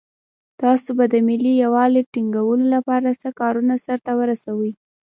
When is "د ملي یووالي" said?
1.13-2.01